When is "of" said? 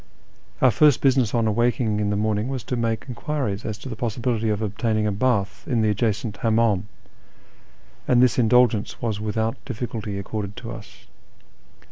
4.49-4.59